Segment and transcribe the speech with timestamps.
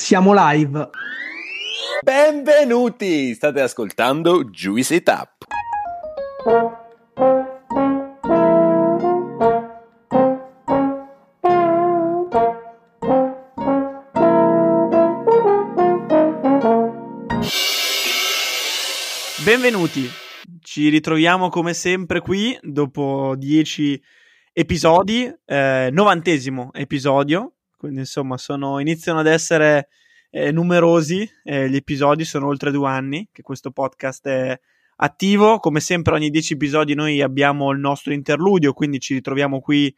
[0.00, 0.88] Siamo live.
[2.02, 3.34] Benvenuti!
[3.34, 5.44] State ascoltando Juice It Up.
[19.44, 20.08] Benvenuti,
[20.62, 24.02] ci ritroviamo come sempre qui dopo dieci
[24.50, 29.88] episodi, eh, novantesimo episodio, quindi insomma sono, iniziano ad essere
[30.28, 34.60] eh, numerosi eh, gli episodi, sono oltre due anni che questo podcast è
[34.96, 39.92] attivo, come sempre ogni dieci episodi noi abbiamo il nostro interludio, quindi ci ritroviamo qui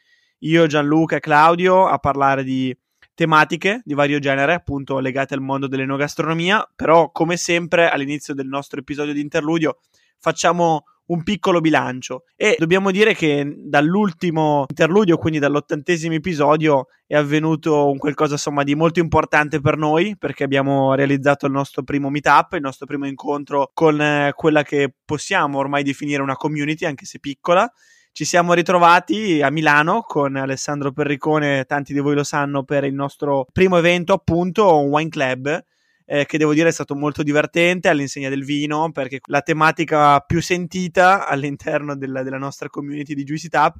[0.44, 2.72] io, Gianluca e Claudio a parlare di
[3.14, 8.78] tematiche di vario genere, appunto legate al mondo dell'enogastronomia, però come sempre all'inizio del nostro
[8.78, 9.80] episodio di interludio
[10.18, 12.24] facciamo un piccolo bilancio.
[12.36, 18.74] E dobbiamo dire che dall'ultimo interludio, quindi dall'ottantesimo episodio, è avvenuto un qualcosa insomma di
[18.74, 23.70] molto importante per noi, perché abbiamo realizzato il nostro primo meetup, il nostro primo incontro
[23.74, 27.70] con eh, quella che possiamo ormai definire una community, anche se piccola.
[28.14, 32.92] Ci siamo ritrovati a Milano con Alessandro Perricone, tanti di voi lo sanno, per il
[32.92, 35.64] nostro primo evento, appunto, un wine club
[36.12, 40.42] eh, che devo dire è stato molto divertente all'insegna del vino, perché la tematica più
[40.42, 43.76] sentita all'interno della, della nostra community di Juicy Tap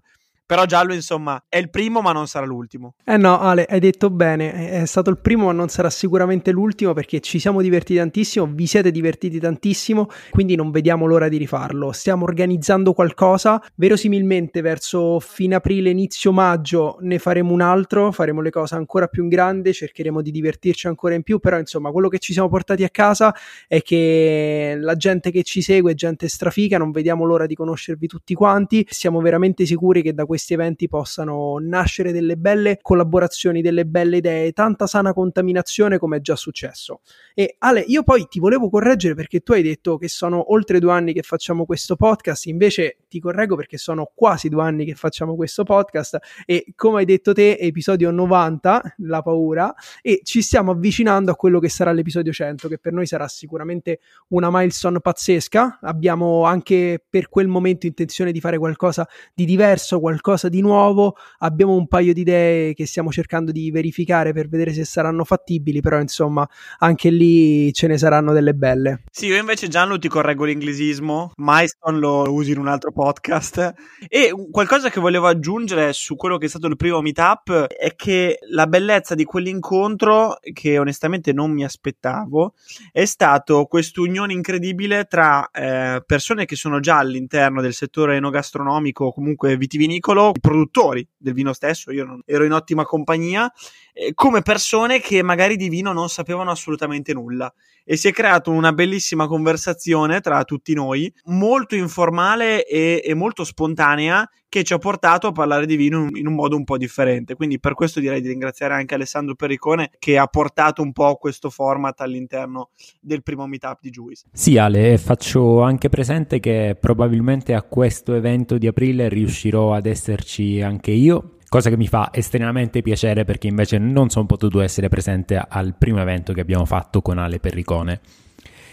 [0.53, 2.97] però Giallo, insomma, è il primo, ma non sarà l'ultimo.
[3.07, 4.83] Eh no, Ale, hai detto bene.
[4.83, 8.67] È stato il primo, ma non sarà sicuramente l'ultimo perché ci siamo divertiti tantissimo, vi
[8.67, 11.91] siete divertiti tantissimo, quindi non vediamo l'ora di rifarlo.
[11.93, 18.51] Stiamo organizzando qualcosa, verosimilmente verso fine aprile, inizio maggio ne faremo un altro, faremo le
[18.51, 22.19] cose ancora più in grande, cercheremo di divertirci ancora in più, però insomma, quello che
[22.19, 23.35] ci siamo portati a casa
[23.67, 28.07] è che la gente che ci segue è gente strafica, non vediamo l'ora di conoscervi
[28.07, 28.87] tutti quanti.
[28.91, 34.17] Siamo veramente sicuri che da questo questi eventi possano nascere delle belle collaborazioni, delle belle
[34.17, 37.03] idee, tanta sana contaminazione come è già successo.
[37.33, 40.91] E Ale, io poi ti volevo correggere perché tu hai detto che sono oltre due
[40.91, 45.37] anni che facciamo questo podcast, invece ti correggo perché sono quasi due anni che facciamo
[45.37, 51.31] questo podcast e come hai detto te, episodio 90, la paura, e ci stiamo avvicinando
[51.31, 55.79] a quello che sarà l'episodio 100, che per noi sarà sicuramente una milestone pazzesca.
[55.83, 61.17] Abbiamo anche per quel momento intenzione di fare qualcosa di diverso, qualcosa qualcosa di nuovo,
[61.39, 65.81] abbiamo un paio di idee che stiamo cercando di verificare per vedere se saranno fattibili,
[65.81, 69.03] però insomma anche lì ce ne saranno delle belle.
[69.11, 73.75] Sì, io invece Gianlu ti correggo l'inglesismo, milestone lo usi in un altro podcast
[74.09, 78.39] e qualcosa che volevo aggiungere su quello che è stato il primo meetup è che
[78.51, 82.55] la bellezza di quell'incontro che onestamente non mi aspettavo
[82.93, 89.57] è stato quest'unione incredibile tra eh, persone che sono già all'interno del settore enogastronomico comunque
[89.57, 93.53] vitivinicolo i produttori del vino stesso, io non, ero in ottima compagnia,
[93.93, 97.53] eh, come persone che magari di vino non sapevano assolutamente nulla.
[97.85, 103.45] E si è creata una bellissima conversazione tra tutti noi, molto informale e, e molto
[103.45, 107.35] spontanea, che ci ha portato a parlare di vino in un modo un po' differente.
[107.37, 111.49] Quindi per questo direi di ringraziare anche Alessandro Perricone che ha portato un po' questo
[111.49, 112.69] format all'interno
[113.01, 114.27] del primo meetup di Juice.
[114.31, 120.61] Sì Ale, faccio anche presente che probabilmente a questo evento di aprile riuscirò ad esserci
[120.61, 125.37] anche io cosa che mi fa estremamente piacere perché invece non sono potuto essere presente
[125.37, 128.01] al primo evento che abbiamo fatto con Ale Perricone.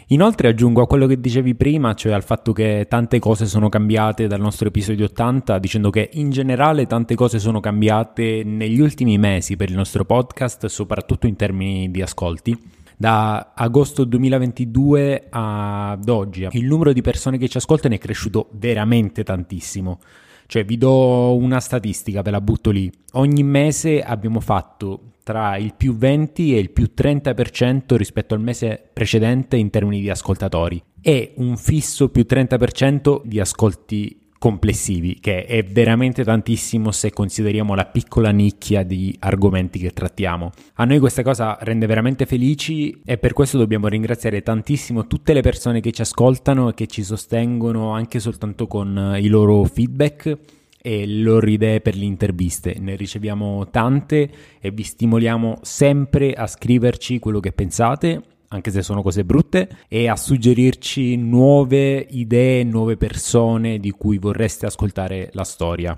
[0.07, 4.27] Inoltre aggiungo a quello che dicevi prima, cioè al fatto che tante cose sono cambiate
[4.27, 9.57] dal nostro episodio 80, dicendo che in generale tante cose sono cambiate negli ultimi mesi
[9.57, 12.57] per il nostro podcast, soprattutto in termini di ascolti.
[12.95, 19.25] Da agosto 2022 ad oggi il numero di persone che ci ascoltano è cresciuto veramente
[19.25, 19.99] tantissimo.
[20.49, 22.91] Cioè, vi do una statistica, ve la butto lì.
[23.11, 28.83] Ogni mese abbiamo fatto tra il più 20 e il più 30% rispetto al mese
[28.91, 35.63] precedente in termini di ascoltatori e un fisso più 30% di ascolti complessivi, che è
[35.63, 40.51] veramente tantissimo se consideriamo la piccola nicchia di argomenti che trattiamo.
[40.75, 45.41] A noi questa cosa rende veramente felici e per questo dobbiamo ringraziare tantissimo tutte le
[45.41, 50.37] persone che ci ascoltano e che ci sostengono anche soltanto con i loro feedback
[50.81, 52.77] e le loro idee per le interviste.
[52.79, 54.29] Ne riceviamo tante
[54.61, 60.07] e vi stimoliamo sempre a scriverci quello che pensate anche se sono cose brutte, e
[60.07, 65.97] a suggerirci nuove idee, nuove persone di cui vorreste ascoltare la storia.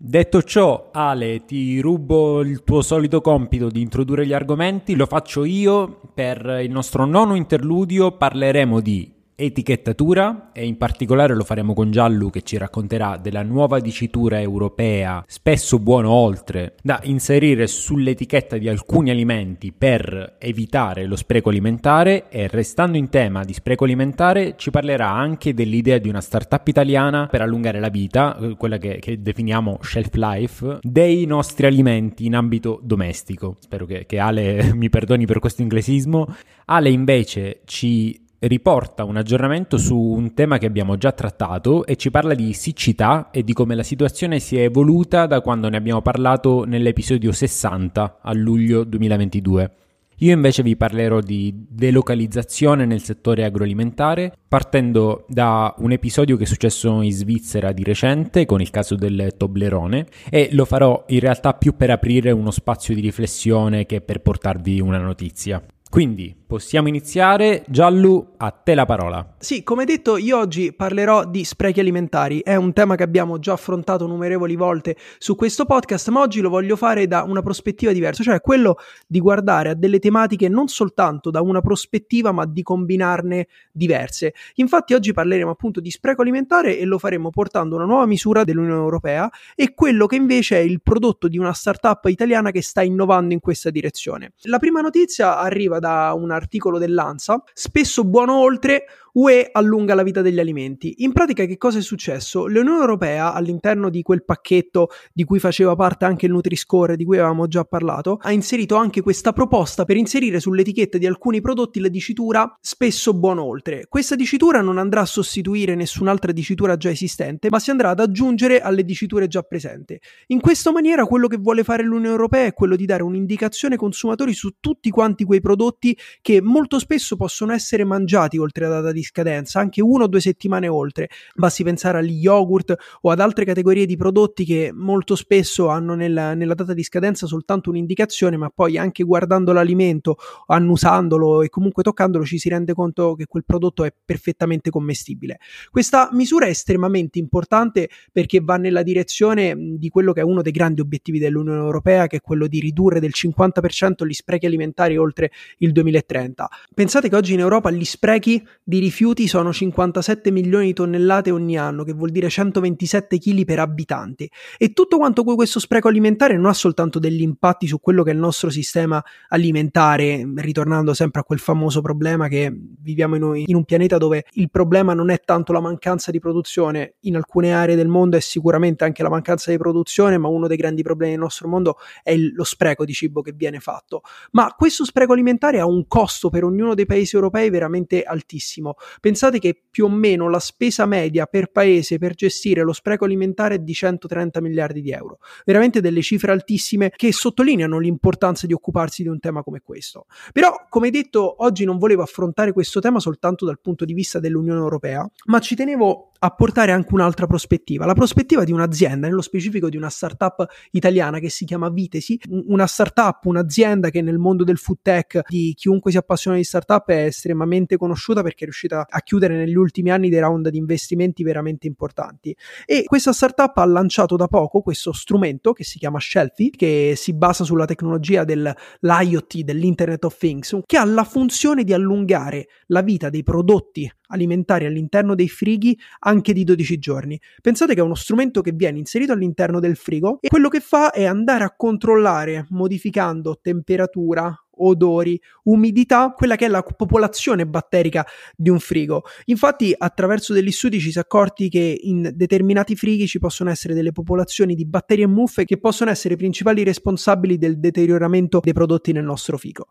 [0.00, 5.44] Detto ciò, Ale, ti rubo il tuo solito compito di introdurre gli argomenti, lo faccio
[5.44, 6.00] io.
[6.14, 12.28] Per il nostro nono interludio parleremo di etichettatura e in particolare lo faremo con Giallu
[12.28, 19.10] che ci racconterà della nuova dicitura europea, spesso buono oltre, da inserire sull'etichetta di alcuni
[19.10, 25.08] alimenti per evitare lo spreco alimentare e restando in tema di spreco alimentare ci parlerà
[25.08, 29.78] anche dell'idea di una startup italiana per allungare la vita, eh, quella che, che definiamo
[29.82, 33.56] shelf life, dei nostri alimenti in ambito domestico.
[33.60, 36.26] Spero che, che Ale mi perdoni per questo inglesismo.
[36.64, 42.10] Ale invece ci riporta un aggiornamento su un tema che abbiamo già trattato e ci
[42.10, 46.02] parla di siccità e di come la situazione si è evoluta da quando ne abbiamo
[46.02, 49.72] parlato nell'episodio 60 a luglio 2022.
[50.20, 56.46] Io invece vi parlerò di delocalizzazione nel settore agroalimentare, partendo da un episodio che è
[56.46, 61.54] successo in Svizzera di recente con il caso del Toblerone e lo farò in realtà
[61.54, 65.62] più per aprire uno spazio di riflessione che per portarvi una notizia.
[65.90, 67.64] Quindi possiamo iniziare.
[67.66, 69.34] Giallu, a te la parola.
[69.38, 72.40] Sì, come detto, io oggi parlerò di sprechi alimentari.
[72.40, 76.50] È un tema che abbiamo già affrontato numerevoli volte su questo podcast, ma oggi lo
[76.50, 78.76] voglio fare da una prospettiva diversa, cioè quello
[79.06, 84.34] di guardare a delle tematiche non soltanto da una prospettiva, ma di combinarne diverse.
[84.56, 88.80] Infatti oggi parleremo appunto di spreco alimentare e lo faremo portando una nuova misura dell'Unione
[88.80, 93.32] Europea e quello che invece è il prodotto di una startup italiana che sta innovando
[93.32, 94.32] in questa direzione.
[94.42, 98.84] La prima notizia arriva da un articolo dell'ANSA, spesso buono oltre
[99.18, 100.94] UE allunga la vita degli alimenti.
[100.98, 102.46] In pratica che cosa è successo?
[102.46, 107.18] L'Unione Europea all'interno di quel pacchetto di cui faceva parte anche il Nutri-Score di cui
[107.18, 111.88] avevamo già parlato, ha inserito anche questa proposta per inserire sull'etichetta di alcuni prodotti la
[111.88, 113.86] dicitura spesso buono oltre.
[113.88, 118.60] Questa dicitura non andrà a sostituire nessun'altra dicitura già esistente, ma si andrà ad aggiungere
[118.60, 119.98] alle diciture già presenti.
[120.28, 123.80] In questa maniera quello che vuole fare l'Unione Europea è quello di dare un'indicazione ai
[123.80, 128.92] consumatori su tutti quanti quei prodotti che molto spesso possono essere mangiati oltre la data
[128.92, 131.08] di scadenza, anche uno o due settimane oltre.
[131.34, 136.34] Basti pensare agli yogurt o ad altre categorie di prodotti che molto spesso hanno nella,
[136.34, 140.16] nella data di scadenza soltanto un'indicazione, ma poi anche guardando l'alimento,
[140.46, 145.38] annusandolo e comunque toccandolo ci si rende conto che quel prodotto è perfettamente commestibile.
[145.70, 150.52] Questa misura è estremamente importante perché va nella direzione di quello che è uno dei
[150.52, 155.30] grandi obiettivi dell'Unione Europea, che è quello di ridurre del 50% gli sprechi alimentari oltre
[155.58, 156.48] il 2030.
[156.74, 161.56] Pensate che oggi in Europa gli sprechi di rifiuti sono 57 milioni di tonnellate ogni
[161.58, 164.28] anno, che vuol dire 127 kg per abitante.
[164.56, 168.14] E tutto quanto questo spreco alimentare non ha soltanto degli impatti su quello che è
[168.14, 173.64] il nostro sistema alimentare, ritornando sempre a quel famoso problema che viviamo in, in un
[173.64, 177.88] pianeta dove il problema non è tanto la mancanza di produzione, in alcune aree del
[177.88, 181.48] mondo è sicuramente anche la mancanza di produzione, ma uno dei grandi problemi del nostro
[181.48, 184.02] mondo è il, lo spreco di cibo che viene fatto.
[184.32, 188.74] Ma questo spreco alimentare ha un costo per ognuno dei paesi europei veramente altissimo.
[189.00, 193.56] Pensate che più o meno la spesa media per paese per gestire lo spreco alimentare
[193.56, 195.18] è di 130 miliardi di euro.
[195.44, 200.06] Veramente delle cifre altissime che sottolineano l'importanza di occuparsi di un tema come questo.
[200.32, 204.60] Però, come detto, oggi non volevo affrontare questo tema soltanto dal punto di vista dell'Unione
[204.60, 209.68] Europea, ma ci tenevo a portare anche un'altra prospettiva, la prospettiva di un'azienda, nello specifico
[209.68, 214.58] di una startup italiana che si chiama Vitesi, una startup, un'azienda che nel mondo del
[214.58, 219.00] food tech di chiunque si appassiona di startup è estremamente conosciuta perché è riuscita a
[219.02, 222.34] chiudere negli ultimi anni dei round di investimenti veramente importanti.
[222.64, 227.14] E questa startup ha lanciato da poco questo strumento che si chiama Shelfie, che si
[227.14, 233.10] basa sulla tecnologia dell'IoT, dell'Internet of Things, che ha la funzione di allungare la vita
[233.10, 237.20] dei prodotti alimentari all'interno dei frighi anche di 12 giorni.
[237.40, 240.90] Pensate che è uno strumento che viene inserito all'interno del frigo e quello che fa
[240.90, 248.50] è andare a controllare modificando temperatura, odori, umidità, quella che è la popolazione batterica di
[248.50, 249.02] un frigo.
[249.26, 253.74] Infatti, attraverso degli studi ci si è accorti che in determinati frighi ci possono essere
[253.74, 258.52] delle popolazioni di batteri e muffe che possono essere i principali responsabili del deterioramento dei
[258.52, 259.68] prodotti nel nostro frigo.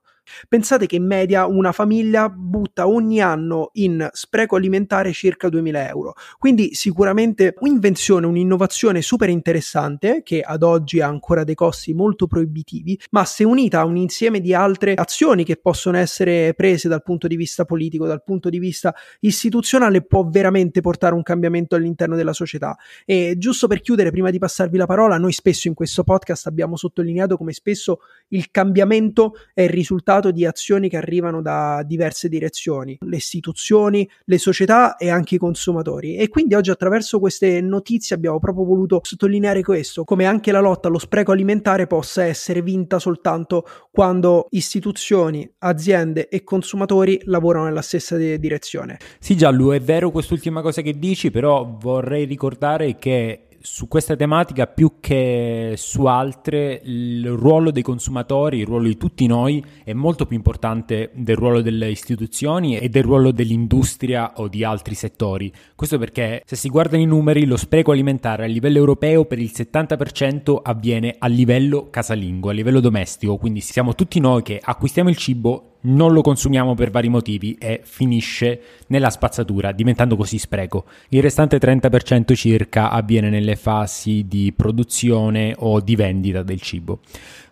[0.47, 6.13] Pensate che in media una famiglia butta ogni anno in spreco alimentare circa 2000 euro.
[6.37, 12.99] Quindi sicuramente un'invenzione, un'innovazione super interessante che ad oggi ha ancora dei costi molto proibitivi,
[13.11, 17.27] ma se unita a un insieme di altre azioni che possono essere prese dal punto
[17.27, 22.33] di vista politico, dal punto di vista istituzionale, può veramente portare un cambiamento all'interno della
[22.33, 22.75] società.
[23.05, 26.75] E giusto per chiudere, prima di passarvi la parola, noi spesso in questo podcast abbiamo
[26.75, 32.29] sottolineato come spesso il cambiamento è il risultato risultato di azioni che arrivano da diverse
[32.29, 36.15] direzioni, le istituzioni, le società e anche i consumatori.
[36.15, 40.87] E quindi oggi attraverso queste notizie abbiamo proprio voluto sottolineare questo, come anche la lotta
[40.87, 48.17] allo spreco alimentare possa essere vinta soltanto quando istituzioni, aziende e consumatori lavorano nella stessa
[48.17, 48.97] direzione.
[49.19, 54.67] Sì Giallo, è vero quest'ultima cosa che dici, però vorrei ricordare che su questa tematica
[54.67, 60.25] più che su altre il ruolo dei consumatori, il ruolo di tutti noi è molto
[60.25, 65.51] più importante del ruolo delle istituzioni e del ruolo dell'industria o di altri settori.
[65.75, 69.51] Questo perché se si guardano i numeri lo spreco alimentare a livello europeo per il
[69.53, 75.17] 70% avviene a livello casalingo, a livello domestico, quindi siamo tutti noi che acquistiamo il
[75.17, 80.85] cibo non lo consumiamo per vari motivi e finisce nella spazzatura, diventando così spreco.
[81.09, 86.99] Il restante 30% circa avviene nelle fasi di produzione o di vendita del cibo.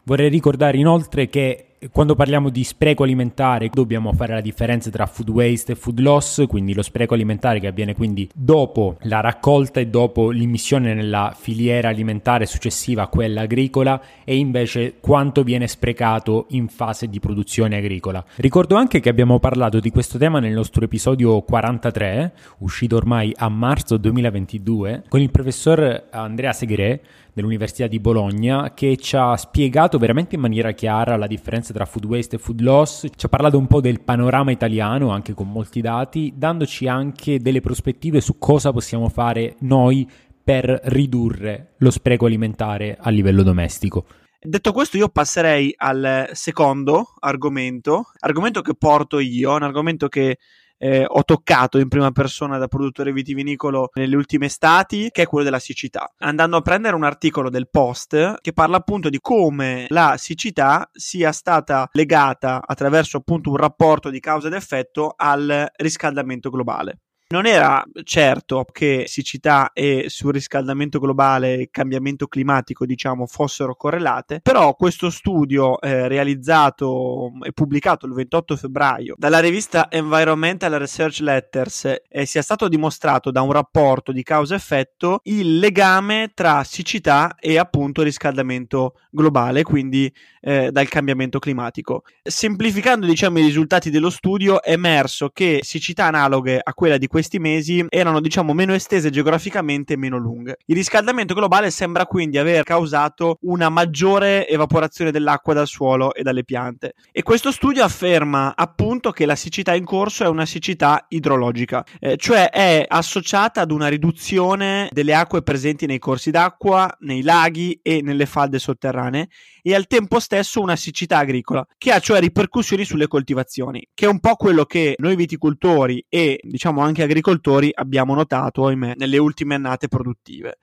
[0.03, 5.29] Vorrei ricordare inoltre che quando parliamo di spreco alimentare dobbiamo fare la differenza tra food
[5.29, 9.87] waste e food loss, quindi lo spreco alimentare che avviene quindi dopo la raccolta e
[9.87, 16.67] dopo l'immissione nella filiera alimentare successiva a quella agricola e invece quanto viene sprecato in
[16.67, 18.23] fase di produzione agricola.
[18.37, 23.49] Ricordo anche che abbiamo parlato di questo tema nel nostro episodio 43, uscito ormai a
[23.49, 27.01] marzo 2022, con il professor Andrea Segre
[27.35, 32.05] dell'Università di Bologna che ci ha spiegato veramente in maniera chiara la differenza tra food
[32.05, 35.81] waste e food loss, ci ha parlato un po' del panorama italiano anche con molti
[35.81, 40.09] dati, dandoci anche delle prospettive su cosa possiamo fare noi
[40.41, 44.05] per ridurre lo spreco alimentare a livello domestico.
[44.39, 50.37] Detto questo, io passerei al secondo argomento, argomento che porto io, un argomento che
[50.77, 55.45] eh, ho toccato in prima persona da produttore vitivinicolo nelle ultime estati, che è quello
[55.45, 56.11] della siccità.
[56.19, 61.31] Andando a prendere un articolo del Post che parla appunto di come la siccità sia
[61.31, 66.99] stata legata attraverso appunto un rapporto di causa ed effetto al riscaldamento globale.
[67.35, 74.73] Non era certo che siccità e surriscaldamento globale e cambiamento climatico, diciamo, fossero correlate, però
[74.75, 82.25] questo studio eh, realizzato e pubblicato il 28 febbraio dalla rivista Environmental Research Letters eh,
[82.25, 88.93] sia stato dimostrato da un rapporto di causa-effetto il legame tra siccità e appunto riscaldamento
[89.09, 92.03] globale, quindi eh, dal cambiamento climatico.
[92.23, 97.39] Semplificando, diciamo, i risultati dello studio, è emerso che siccità analoghe a quella di questi
[97.39, 100.57] mesi erano diciamo meno estese geograficamente e meno lunghe.
[100.67, 106.43] Il riscaldamento globale sembra quindi aver causato una maggiore evaporazione dell'acqua dal suolo e dalle
[106.43, 111.83] piante e questo studio afferma appunto che la siccità in corso è una siccità idrologica,
[111.99, 117.79] eh, cioè è associata ad una riduzione delle acque presenti nei corsi d'acqua, nei laghi
[117.81, 119.29] e nelle falde sotterranee
[119.63, 124.07] e al tempo stesso una siccità agricola che ha cioè ripercussioni sulle coltivazioni, che è
[124.07, 129.55] un po' quello che noi viticoltori e diciamo anche agricoltori abbiamo notato, ahimè, nelle ultime
[129.55, 130.57] annate produttive.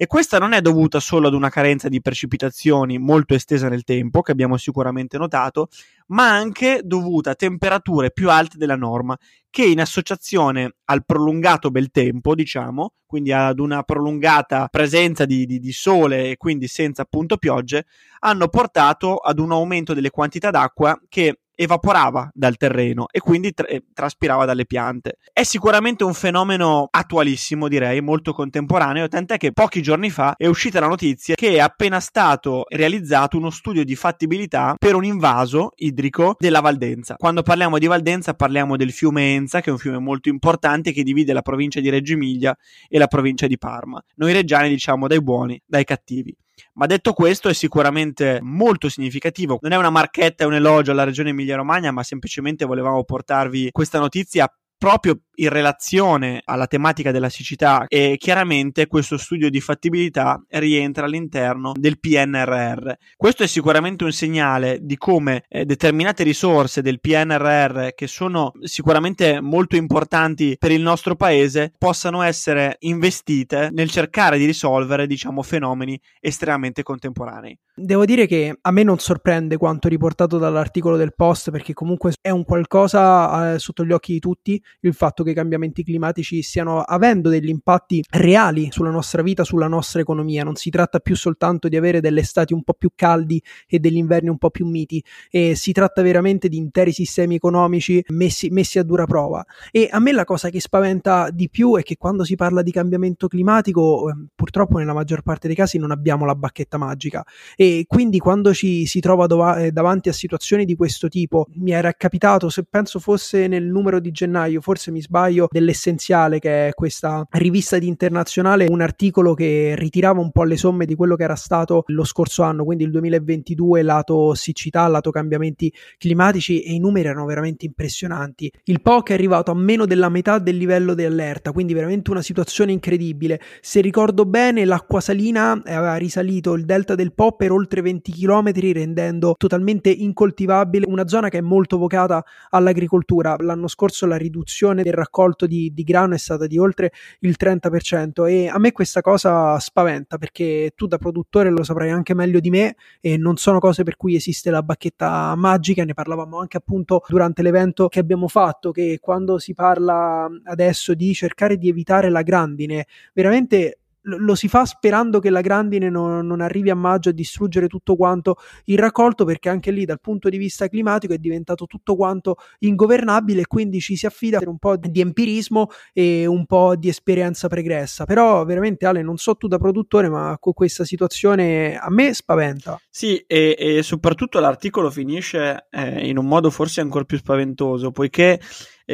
[0.00, 4.22] E questa non è dovuta solo ad una carenza di precipitazioni molto estesa nel tempo,
[4.22, 5.70] che abbiamo sicuramente notato,
[6.08, 9.18] ma anche dovuta a temperature più alte della norma,
[9.50, 15.58] che in associazione al prolungato bel tempo, diciamo, quindi ad una prolungata presenza di, di,
[15.58, 17.86] di sole e quindi senza appunto piogge,
[18.20, 23.66] hanno portato ad un aumento delle quantità d'acqua che evaporava dal terreno e quindi tra-
[23.66, 25.18] eh, traspirava dalle piante.
[25.32, 30.78] È sicuramente un fenomeno attualissimo, direi, molto contemporaneo, tant'è che pochi giorni fa è uscita
[30.78, 36.36] la notizia che è appena stato realizzato uno studio di fattibilità per un invaso idrico
[36.38, 37.16] della Valdenza.
[37.16, 41.02] Quando parliamo di Valdenza parliamo del fiume Enza, che è un fiume molto importante che
[41.02, 42.56] divide la provincia di Reggio Emilia
[42.88, 44.00] e la provincia di Parma.
[44.16, 46.36] Noi reggiani diciamo dai buoni, dai cattivi.
[46.74, 49.58] Ma detto questo è sicuramente molto significativo.
[49.60, 53.98] Non è una marchetta e un elogio alla regione Emilia-Romagna, ma semplicemente volevamo portarvi questa
[53.98, 61.06] notizia proprio in relazione alla tematica della siccità e chiaramente questo studio di fattibilità rientra
[61.06, 62.90] all'interno del PNRR.
[63.16, 69.40] Questo è sicuramente un segnale di come eh, determinate risorse del PNRR che sono sicuramente
[69.40, 76.00] molto importanti per il nostro paese possano essere investite nel cercare di risolvere diciamo fenomeni
[76.20, 77.58] estremamente contemporanei.
[77.74, 82.30] Devo dire che a me non sorprende quanto riportato dall'articolo del post perché comunque è
[82.30, 86.80] un qualcosa eh, sotto gli occhi di tutti il fatto che i cambiamenti climatici stiano
[86.80, 90.44] avendo degli impatti reali sulla nostra vita, sulla nostra economia.
[90.44, 93.96] Non si tratta più soltanto di avere delle estati un po' più caldi e degli
[93.96, 98.78] inverni un po' più miti, e si tratta veramente di interi sistemi economici messi, messi
[98.78, 99.44] a dura prova.
[99.70, 102.70] E a me la cosa che spaventa di più è che quando si parla di
[102.70, 107.24] cambiamento climatico, eh, purtroppo nella maggior parte dei casi non abbiamo la bacchetta magica
[107.56, 111.72] e quindi quando ci si trova dova- eh, davanti a situazioni di questo tipo, mi
[111.72, 115.17] era capitato, se penso fosse nel numero di gennaio, forse mi sbaglio,
[115.50, 120.86] dell'essenziale che è questa rivista di internazionale, un articolo che ritirava un po' le somme
[120.86, 125.72] di quello che era stato lo scorso anno, quindi il 2022 lato siccità, lato cambiamenti
[125.96, 128.50] climatici e i numeri erano veramente impressionanti.
[128.64, 132.22] Il POC è arrivato a meno della metà del livello di allerta, quindi veramente una
[132.22, 133.40] situazione incredibile.
[133.60, 138.52] Se ricordo bene, l'acqua salina aveva risalito il delta del Po per oltre 20 km,
[138.72, 143.36] rendendo totalmente incoltivabile una zona che è molto vocata all'agricoltura.
[143.38, 145.07] L'anno scorso la riduzione del raccolto
[145.46, 150.18] di, di grano è stata di oltre il 30% e a me questa cosa spaventa
[150.18, 153.96] perché tu da produttore lo saprai anche meglio di me e non sono cose per
[153.96, 158.98] cui esiste la bacchetta magica, ne parlavamo anche appunto durante l'evento che abbiamo fatto che
[159.00, 163.78] quando si parla adesso di cercare di evitare la grandine, veramente
[164.16, 167.96] lo si fa sperando che la grandine non, non, arrivi a maggio a distruggere tutto
[167.96, 172.36] quanto il raccolto perché anche lì dal punto di vista climatico è diventato tutto quanto
[172.60, 177.48] ingovernabile quindi ci si affida per un po' di empirismo e un po' di esperienza
[177.48, 178.04] pregressa.
[178.04, 182.80] Però veramente Ale non so tu da produttore ma con questa situazione a me spaventa.
[182.88, 188.40] Sì e, e soprattutto l'articolo finisce eh, in un modo forse ancora più spaventoso poiché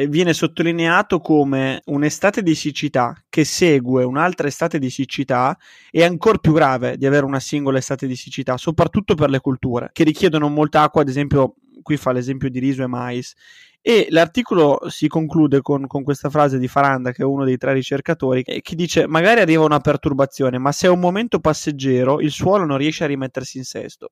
[0.07, 5.57] viene sottolineato come un'estate di siccità che segue un'altra estate di siccità
[5.89, 9.89] è ancora più grave di avere una singola estate di siccità, soprattutto per le culture
[9.93, 13.33] che richiedono molta acqua, ad esempio qui fa l'esempio di riso e mais.
[13.87, 17.71] E l'articolo si conclude con, con, questa frase di Faranda, che è uno dei tre
[17.71, 22.65] ricercatori, che dice: Magari arriva una perturbazione, ma se è un momento passeggero, il suolo
[22.65, 24.09] non riesce a rimettersi in sesto.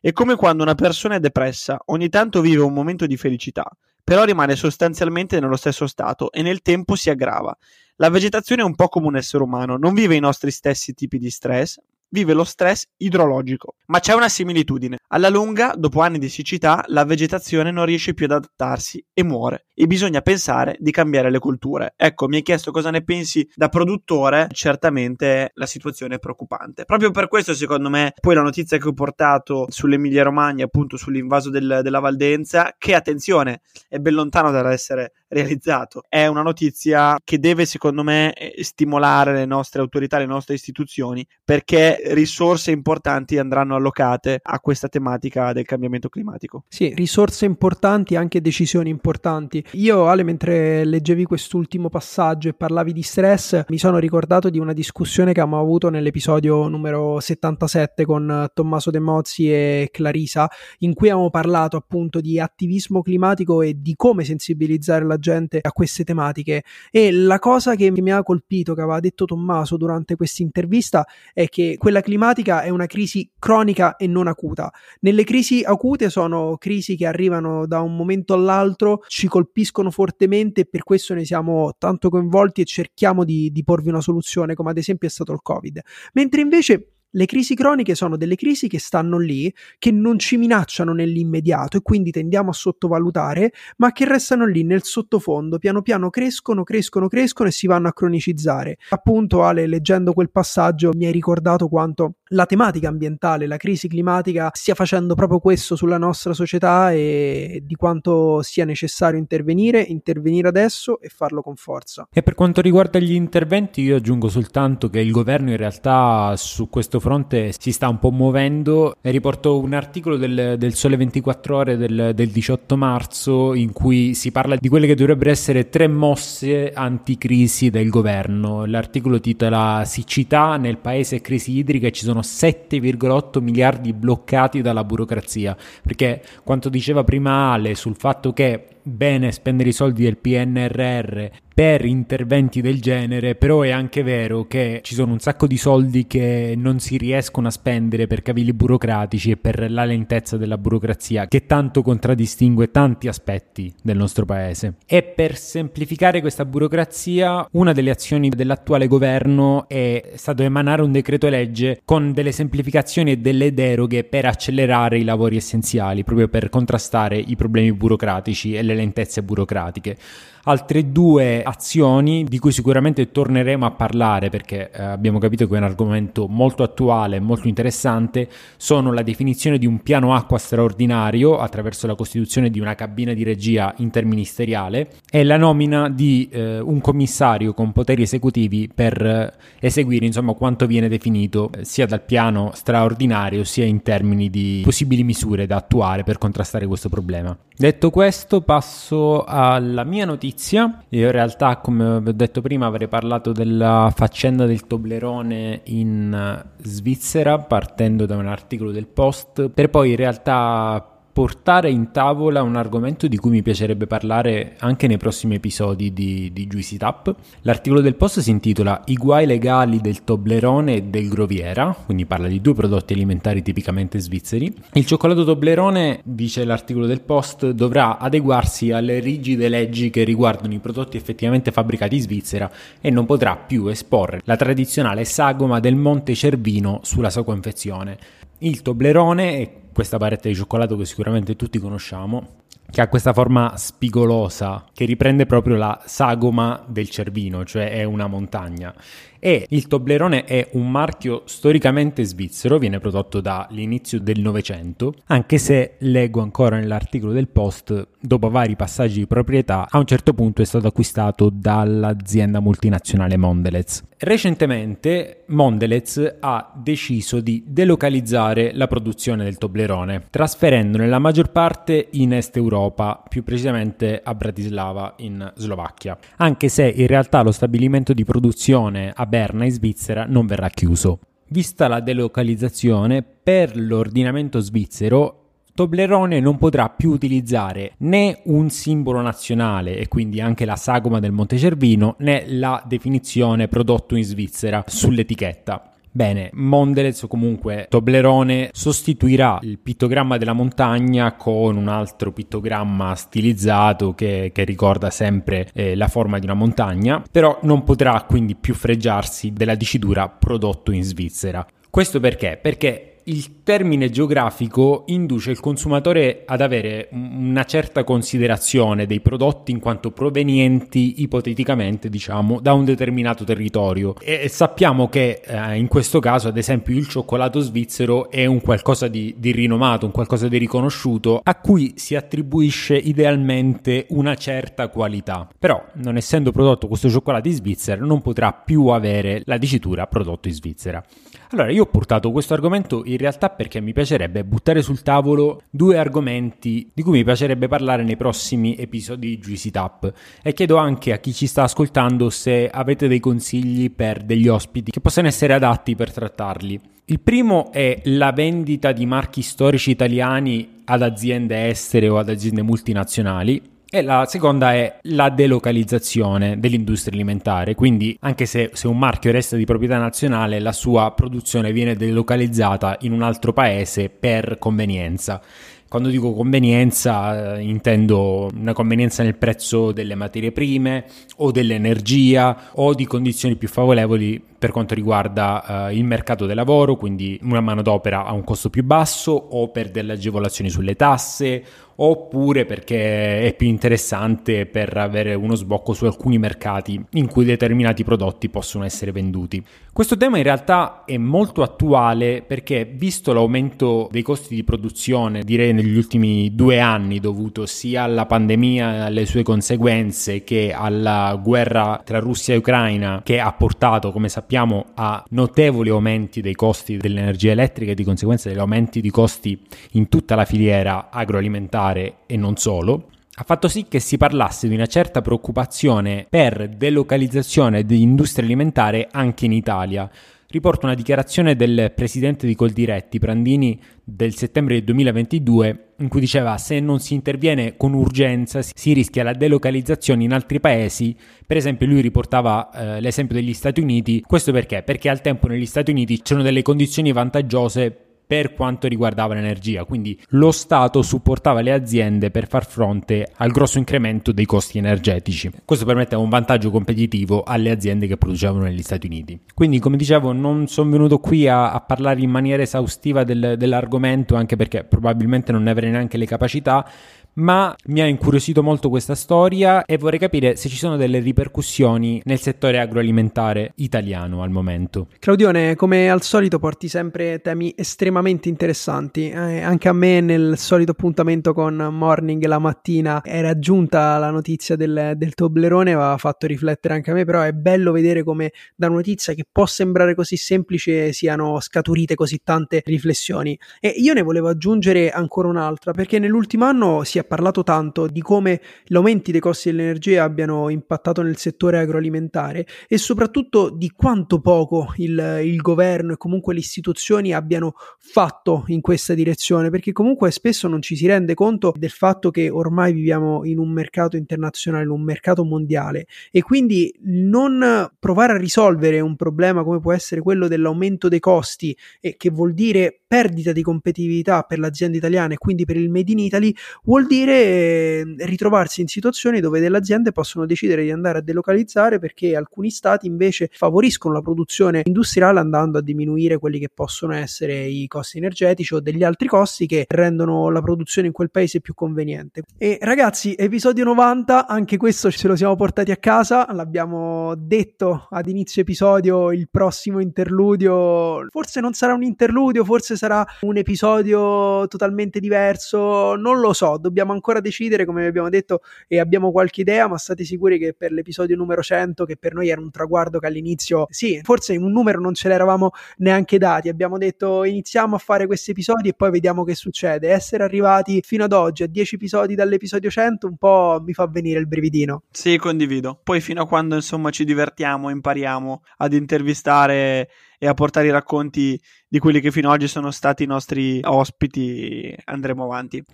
[0.00, 3.68] È come quando una persona è depressa, ogni tanto vive un momento di felicità,
[4.10, 7.56] però rimane sostanzialmente nello stesso stato e nel tempo si aggrava.
[7.94, 11.16] La vegetazione è un po' come un essere umano, non vive i nostri stessi tipi
[11.16, 11.78] di stress,
[12.10, 13.74] vive lo stress idrologico.
[13.86, 14.98] Ma c'è una similitudine.
[15.08, 19.66] Alla lunga, dopo anni di siccità, la vegetazione non riesce più ad adattarsi e muore.
[19.74, 21.94] E bisogna pensare di cambiare le culture.
[21.96, 24.48] Ecco, mi hai chiesto cosa ne pensi da produttore.
[24.52, 26.84] Certamente la situazione è preoccupante.
[26.84, 31.50] Proprio per questo, secondo me, poi la notizia che ho portato sull'Emilia Romagna, appunto sull'invaso
[31.50, 36.02] del, della Valdenza, che attenzione, è ben lontano dall'essere realizzato.
[36.08, 41.99] È una notizia che deve, secondo me, stimolare le nostre autorità, le nostre istituzioni, perché
[42.08, 46.64] risorse importanti andranno allocate a questa tematica del cambiamento climatico.
[46.68, 49.64] Sì, risorse importanti, anche decisioni importanti.
[49.72, 54.72] Io, Ale, mentre leggevi quest'ultimo passaggio e parlavi di stress, mi sono ricordato di una
[54.72, 60.48] discussione che abbiamo avuto nell'episodio numero 77 con Tommaso De Mozzi e Clarisa,
[60.78, 65.72] in cui abbiamo parlato appunto di attivismo climatico e di come sensibilizzare la gente a
[65.72, 66.62] queste tematiche.
[66.90, 71.48] E la cosa che mi ha colpito, che aveva detto Tommaso durante questa intervista, è
[71.48, 74.72] che quella climatica è una crisi cronica e non acuta.
[75.00, 80.66] Nelle crisi acute sono crisi che arrivano da un momento all'altro, ci colpiscono fortemente e
[80.66, 84.78] per questo ne siamo tanto coinvolti e cerchiamo di, di porvi una soluzione, come ad
[84.78, 85.80] esempio è stato il Covid.
[86.12, 90.92] Mentre invece le crisi croniche sono delle crisi che stanno lì, che non ci minacciano
[90.92, 96.62] nell'immediato e quindi tendiamo a sottovalutare, ma che restano lì nel sottofondo, piano piano crescono,
[96.62, 98.76] crescono, crescono e si vanno a cronicizzare.
[98.90, 104.50] Appunto, Ale, leggendo quel passaggio mi hai ricordato quanto la tematica ambientale, la crisi climatica
[104.52, 111.00] stia facendo proprio questo sulla nostra società e di quanto sia necessario intervenire, intervenire adesso
[111.00, 112.06] e farlo con forza.
[112.12, 116.68] E per quanto riguarda gli interventi, io aggiungo soltanto che il governo in realtà su
[116.68, 118.96] questo fronte si sta un po' muovendo.
[119.00, 124.30] Riporto un articolo del, del Sole 24 Ore del, del 18 marzo in cui si
[124.30, 128.66] parla di quelle che dovrebbero essere tre mosse anticrisi del governo.
[128.66, 135.56] L'articolo titola Siccità nel paese crisi idrica ci sono 7,8 miliardi bloccati dalla burocrazia.
[135.82, 141.26] Perché quanto diceva prima Ale sul fatto che bene spendere i soldi del PNRR
[141.60, 146.06] per interventi del genere, però è anche vero che ci sono un sacco di soldi
[146.06, 151.26] che non si riescono a spendere per cavilli burocratici e per la lentezza della burocrazia,
[151.26, 154.76] che tanto contraddistingue tanti aspetti del nostro paese.
[154.86, 161.28] E per semplificare questa burocrazia, una delle azioni dell'attuale governo è stato emanare un decreto
[161.28, 167.18] legge con delle semplificazioni e delle deroghe per accelerare i lavori essenziali, proprio per contrastare
[167.18, 169.96] i problemi burocratici e lentezze burocratiche.
[170.44, 175.58] Altre due azioni di cui sicuramente torneremo a parlare perché eh, abbiamo capito che è
[175.58, 178.26] un argomento molto attuale e molto interessante
[178.56, 183.22] sono la definizione di un piano acqua straordinario attraverso la costituzione di una cabina di
[183.22, 190.06] regia interministeriale e la nomina di eh, un commissario con poteri esecutivi per eh, eseguire
[190.06, 195.46] insomma quanto viene definito eh, sia dal piano straordinario sia in termini di possibili misure
[195.46, 197.36] da attuare per contrastare questo problema.
[197.54, 200.82] Detto questo passo alla mia notizia notizia.
[200.90, 206.12] Io in realtà, come vi ho detto prima, avrei parlato della faccenda del Toblerone in
[206.12, 212.42] eh, Svizzera, partendo da un articolo del Post, per poi in realtà portare in tavola
[212.42, 217.14] un argomento di cui mi piacerebbe parlare anche nei prossimi episodi di, di Juicy Tap.
[217.42, 222.28] L'articolo del post si intitola I guai legali del Toblerone e del Groviera, quindi parla
[222.28, 224.54] di due prodotti alimentari tipicamente svizzeri.
[224.74, 230.58] Il cioccolato Toblerone, dice l'articolo del post, dovrà adeguarsi alle rigide leggi che riguardano i
[230.58, 236.14] prodotti effettivamente fabbricati in Svizzera e non potrà più esporre la tradizionale sagoma del Monte
[236.14, 237.98] Cervino sulla sua confezione.
[238.38, 242.38] Il Toblerone è questa barretta di cioccolato che sicuramente tutti conosciamo,
[242.70, 248.06] che ha questa forma spigolosa che riprende proprio la sagoma del Cervino, cioè è una
[248.06, 248.74] montagna.
[249.22, 255.74] E il Toblerone è un marchio storicamente svizzero, viene prodotto dall'inizio del Novecento, anche se
[255.80, 260.46] leggo ancora nell'articolo del post, dopo vari passaggi di proprietà, a un certo punto è
[260.46, 263.84] stato acquistato dall'azienda multinazionale Mondelez.
[263.98, 272.14] Recentemente Mondelez ha deciso di delocalizzare la produzione del Toblerone, trasferendone la maggior parte in
[272.14, 278.04] Est Europa, più precisamente a Bratislava in Slovacchia, anche se in realtà lo stabilimento di
[278.04, 281.00] produzione a Berna in Svizzera non verrà chiuso.
[281.28, 285.16] Vista la delocalizzazione, per l'ordinamento svizzero
[285.52, 291.12] Toblerone non potrà più utilizzare né un simbolo nazionale e quindi anche la sagoma del
[291.12, 295.69] Monte Cervino né la definizione prodotto in Svizzera sull'etichetta.
[295.92, 303.92] Bene, Mondelez o comunque Toblerone sostituirà il pittogramma della montagna con un altro pittogramma stilizzato
[303.94, 308.54] che, che ricorda sempre eh, la forma di una montagna, però non potrà quindi più
[308.54, 311.44] fregiarsi della dicitura prodotto in Svizzera.
[311.68, 312.38] Questo perché?
[312.40, 319.58] Perché il termine geografico induce il consumatore ad avere una certa considerazione dei prodotti in
[319.58, 323.96] quanto provenienti ipoteticamente, diciamo, da un determinato territorio.
[324.00, 328.86] E sappiamo che eh, in questo caso, ad esempio, il cioccolato svizzero è un qualcosa
[328.86, 335.28] di, di rinomato, un qualcosa di riconosciuto, a cui si attribuisce idealmente una certa qualità.
[335.36, 340.28] Però, non essendo prodotto questo cioccolato in Svizzera, non potrà più avere la dicitura prodotto
[340.28, 340.84] in Svizzera.
[341.32, 345.78] Allora, io ho portato questo argomento in realtà perché mi piacerebbe buttare sul tavolo due
[345.78, 349.92] argomenti di cui mi piacerebbe parlare nei prossimi episodi di Juicy Tap
[350.24, 354.72] e chiedo anche a chi ci sta ascoltando se avete dei consigli per degli ospiti
[354.72, 356.60] che possano essere adatti per trattarli.
[356.86, 362.42] Il primo è la vendita di marchi storici italiani ad aziende estere o ad aziende
[362.42, 363.40] multinazionali
[363.72, 369.36] e la seconda è la delocalizzazione dell'industria alimentare, quindi anche se, se, un marchio resta
[369.36, 375.22] di proprietà nazionale, la sua produzione viene delocalizzata in un altro paese per convenienza.
[375.68, 380.86] Quando dico convenienza eh, intendo una convenienza nel prezzo delle materie prime
[381.18, 386.76] o dell'energia o di condizioni più favorevoli per quanto riguarda eh, il mercato del lavoro,
[386.76, 391.44] quindi una manodopera a un costo più basso o per delle agevolazioni sulle tasse
[391.82, 397.84] oppure perché è più interessante per avere uno sbocco su alcuni mercati in cui determinati
[397.84, 399.42] prodotti possono essere venduti.
[399.72, 405.54] Questo tema in realtà è molto attuale perché visto l'aumento dei costi di produzione, direi
[405.54, 411.80] negli ultimi due anni dovuto sia alla pandemia e alle sue conseguenze che alla guerra
[411.82, 414.28] tra Russia e Ucraina che ha portato, come sappiamo,
[414.74, 419.40] a notevoli aumenti dei costi dell'energia elettrica e di conseguenza degli aumenti di costi
[419.72, 424.48] in tutta la filiera agroalimentare alimentare e non solo, ha fatto sì che si parlasse
[424.48, 429.90] di una certa preoccupazione per delocalizzazione dell'industria alimentare anche in Italia.
[430.32, 436.38] Riporto una dichiarazione del presidente di Coldiretti, Prandini, del settembre del 2022, in cui diceva
[436.38, 440.94] se non si interviene con urgenza si rischia la delocalizzazione in altri paesi.
[441.26, 444.04] Per esempio lui riportava eh, l'esempio degli Stati Uniti.
[444.06, 444.62] Questo perché?
[444.62, 449.96] Perché al tempo negli Stati Uniti c'erano delle condizioni vantaggiose per quanto riguardava l'energia, quindi
[450.08, 455.30] lo Stato supportava le aziende per far fronte al grosso incremento dei costi energetici.
[455.44, 459.16] Questo permetteva un vantaggio competitivo alle aziende che producevano negli Stati Uniti.
[459.32, 464.16] Quindi, come dicevo, non sono venuto qui a, a parlare in maniera esaustiva del, dell'argomento,
[464.16, 466.68] anche perché probabilmente non ne avrei neanche le capacità,
[467.14, 472.00] ma mi ha incuriosito molto questa storia e vorrei capire se ci sono delle ripercussioni
[472.04, 474.88] nel settore agroalimentare italiano al momento.
[474.98, 480.72] Claudione, come al solito porti sempre temi estremamente interessanti, eh, anche a me nel solito
[480.72, 486.74] appuntamento con Morning la mattina era giunta la notizia del, del Toblerone, aveva fatto riflettere
[486.74, 490.16] anche a me, però è bello vedere come da una notizia che può sembrare così
[490.16, 493.38] semplice siano scaturite così tante riflessioni.
[493.60, 498.00] E io ne volevo aggiungere ancora un'altra, perché nell'ultimo anno si è parlato tanto di
[498.02, 504.20] come gli aumenti dei costi dell'energia abbiano impattato nel settore agroalimentare e soprattutto di quanto
[504.20, 510.10] poco il, il governo e comunque le istituzioni abbiano fatto in questa direzione, perché comunque
[510.10, 514.64] spesso non ci si rende conto del fatto che ormai viviamo in un mercato internazionale,
[514.64, 515.86] in un mercato mondiale.
[516.10, 521.56] E quindi non provare a risolvere un problema come può essere quello dell'aumento dei costi
[521.80, 525.92] e che vuol dire perdita di competitività per l'azienda italiana e quindi per il Made
[525.92, 530.98] in Italy, vuol dire eh, ritrovarsi in situazioni dove delle aziende possono decidere di andare
[530.98, 536.48] a delocalizzare perché alcuni stati invece favoriscono la produzione industriale andando a diminuire quelli che
[536.52, 541.12] possono essere i costi energetici o degli altri costi che rendono la produzione in quel
[541.12, 542.22] paese più conveniente.
[542.36, 548.08] E ragazzi, episodio 90, anche questo ce lo siamo portati a casa, l'abbiamo detto ad
[548.08, 555.00] inizio episodio, il prossimo interludio forse non sarà un interludio, forse sarà un episodio totalmente
[555.00, 559.76] diverso, non lo so, dobbiamo ancora decidere come abbiamo detto e abbiamo qualche idea, ma
[559.76, 563.66] state sicuri che per l'episodio numero 100, che per noi era un traguardo che all'inizio,
[563.68, 568.30] sì, forse un numero non ce l'eravamo neanche dati, abbiamo detto iniziamo a fare questi
[568.30, 569.90] episodi e poi vediamo che succede.
[569.90, 574.18] Essere arrivati fino ad oggi a 10 episodi dall'episodio 100 un po' mi fa venire
[574.18, 574.84] il brividino.
[574.90, 575.78] Sì, condivido.
[575.82, 579.90] Poi fino a quando insomma ci divertiamo, impariamo ad intervistare
[580.22, 583.58] e a portare i racconti di quelli che fino ad oggi sono stati i nostri
[583.64, 585.64] ospiti andremo avanti.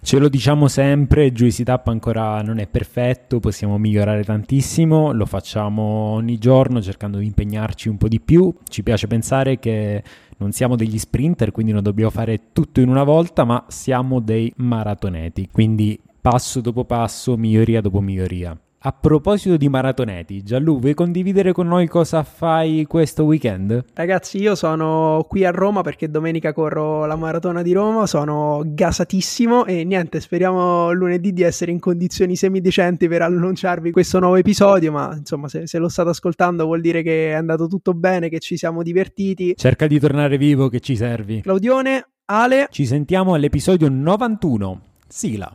[0.00, 5.82] Ce lo diciamo sempre, Juicy Tap ancora non è perfetto, possiamo migliorare tantissimo, lo facciamo
[5.82, 10.02] ogni giorno cercando di impegnarci un po' di più, ci piace pensare che
[10.38, 14.50] non siamo degli sprinter, quindi non dobbiamo fare tutto in una volta, ma siamo dei
[14.56, 18.58] maratoneti, quindi passo dopo passo, miglioria dopo miglioria.
[18.84, 23.84] A proposito di maratoneti, Gianlu, vuoi condividere con noi cosa fai questo weekend?
[23.94, 29.66] Ragazzi, io sono qui a Roma perché domenica corro la maratona di Roma, sono gasatissimo
[29.66, 35.14] e niente, speriamo lunedì di essere in condizioni semidecenti per annunciarvi questo nuovo episodio, ma
[35.16, 38.56] insomma se, se lo state ascoltando vuol dire che è andato tutto bene, che ci
[38.56, 39.54] siamo divertiti.
[39.56, 41.40] Cerca di tornare vivo che ci servi.
[41.40, 42.66] Claudione, Ale.
[42.68, 44.80] Ci sentiamo all'episodio 91.
[45.06, 45.54] Sigla.